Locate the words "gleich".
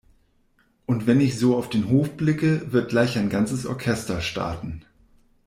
2.89-3.19